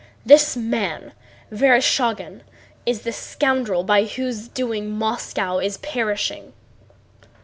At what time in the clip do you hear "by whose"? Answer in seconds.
3.83-4.47